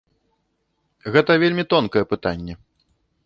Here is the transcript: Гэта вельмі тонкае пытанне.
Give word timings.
Гэта 1.17 1.31
вельмі 1.45 1.63
тонкае 1.73 2.03
пытанне. 2.13 2.53